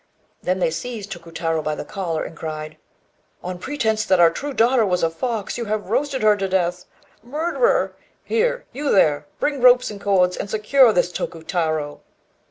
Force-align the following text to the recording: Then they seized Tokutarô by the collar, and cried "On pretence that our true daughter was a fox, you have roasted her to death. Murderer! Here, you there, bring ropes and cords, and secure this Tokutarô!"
Then 0.41 0.57
they 0.57 0.71
seized 0.71 1.11
Tokutarô 1.11 1.63
by 1.63 1.75
the 1.75 1.85
collar, 1.85 2.23
and 2.23 2.35
cried 2.35 2.77
"On 3.43 3.59
pretence 3.59 4.03
that 4.03 4.19
our 4.19 4.31
true 4.31 4.51
daughter 4.51 4.83
was 4.83 5.03
a 5.03 5.11
fox, 5.11 5.59
you 5.59 5.65
have 5.65 5.91
roasted 5.91 6.23
her 6.23 6.35
to 6.37 6.47
death. 6.49 6.85
Murderer! 7.21 7.95
Here, 8.23 8.65
you 8.73 8.91
there, 8.91 9.27
bring 9.39 9.61
ropes 9.61 9.91
and 9.91 10.01
cords, 10.01 10.35
and 10.35 10.49
secure 10.49 10.91
this 10.91 11.11
Tokutarô!" 11.11 11.99